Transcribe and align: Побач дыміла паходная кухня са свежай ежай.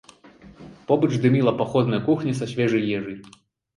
Побач 0.87 1.09
дыміла 1.25 1.53
паходная 1.61 2.01
кухня 2.11 2.33
са 2.41 2.45
свежай 2.55 2.91
ежай. 3.01 3.19